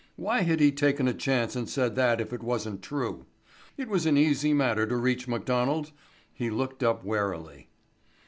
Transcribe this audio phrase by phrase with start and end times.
[0.15, 3.27] Why had he taken a chance and said that if it wasn't true?
[3.77, 5.91] It was an easy matter to reach McDonald.
[6.33, 7.69] He looked up warily.